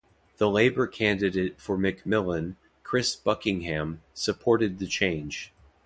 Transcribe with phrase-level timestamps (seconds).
[0.37, 5.53] The Labor candidate for McMillan, Chris Buckingham, supported the change.